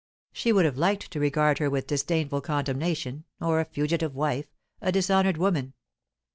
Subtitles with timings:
[0.33, 4.47] She would have liked to regard her with disdainful condemnation, or a fugitive wife,
[4.81, 5.73] a dishonoured woman.